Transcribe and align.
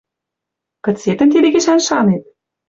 Кыце 0.83 1.11
тӹнь 1.17 1.31
тидӹн 1.33 1.51
гишӓн 1.53 1.79
шанет?» 1.87 2.23